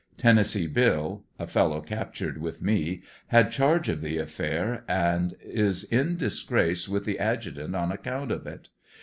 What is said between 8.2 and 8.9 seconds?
of it.